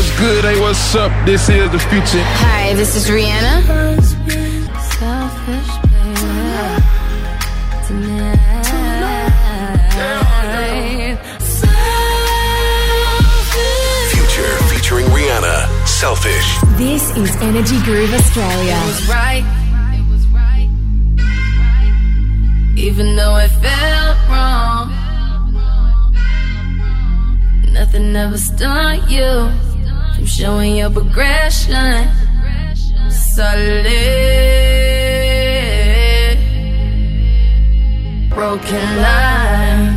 [0.00, 0.44] what's good?
[0.44, 1.12] Hey, what's up?
[1.26, 2.24] This is the future.
[2.40, 4.00] Hi, this is Rihanna.
[4.96, 5.70] Selfish,
[14.12, 15.86] Future featuring Rihanna.
[15.86, 16.48] Selfish.
[16.78, 18.80] This is Energy Groove Australia.
[18.80, 19.44] It was right.
[22.76, 24.96] Even though it felt wrong.
[27.72, 29.69] Nothing ever stopped you from
[30.40, 32.08] showing your progression.
[33.10, 33.84] Solid.
[38.30, 39.88] Broken line.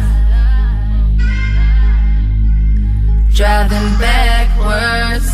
[3.38, 5.30] Driving backwards.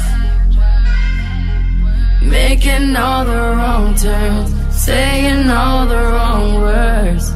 [2.21, 4.49] Making all the wrong turns.
[4.85, 7.31] Saying all the wrong words.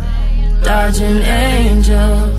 [0.64, 2.33] Dodging angels.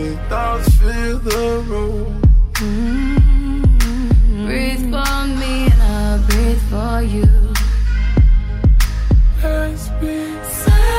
[0.00, 2.22] Thoughts fill the room.
[2.54, 4.46] Mm-hmm.
[4.46, 7.28] Breathe for me and I'll breathe for you.
[9.42, 10.16] Let's be
[10.64, 10.94] Selfish,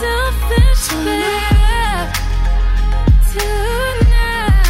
[0.00, 2.10] selfish, babe.
[3.32, 4.64] Tonight.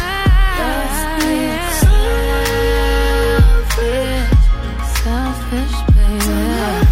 [5.03, 6.83] Selfish, babe.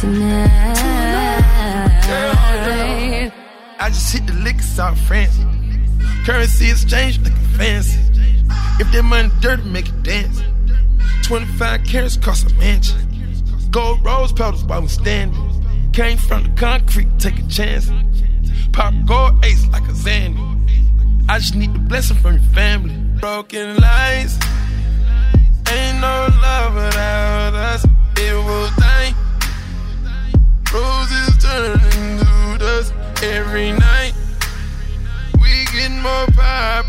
[0.00, 0.81] Tonight.
[3.82, 5.36] I just hit the liquor South France.
[6.24, 7.98] Currency exchange looking fancy.
[8.78, 10.40] If that money dirty, make it dance.
[11.24, 12.96] 25 carats cost a mansion.
[13.72, 15.36] Gold rose petals while we standing.
[15.92, 17.90] Came from the concrete, take a chance.
[18.72, 20.38] Pop gold ace like a Xanny.
[21.28, 22.94] I just need the blessing from your family.
[23.18, 24.38] Broken lights.
[25.68, 27.84] Ain't no love without us.
[28.16, 28.91] It will die.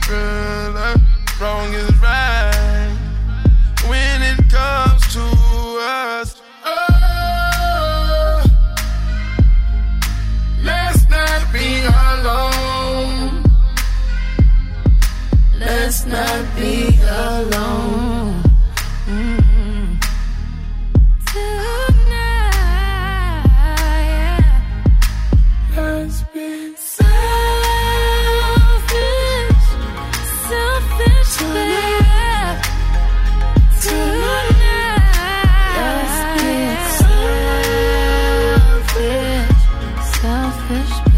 [0.09, 0.93] real.
[1.41, 2.95] Wrong is right
[3.87, 5.25] when it comes to
[5.81, 6.41] us.
[6.63, 8.43] Oh,
[10.63, 13.43] let's not be alone.
[15.59, 17.72] Let's not be alone.